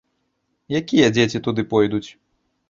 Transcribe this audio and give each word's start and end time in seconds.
Якія 0.79 1.11
дзеці 1.17 1.43
туды 1.49 1.67
пойдуць? 1.75 2.09